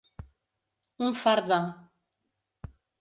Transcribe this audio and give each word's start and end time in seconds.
Un 1.09 1.13
fart 1.25 1.51
de. 1.53 1.59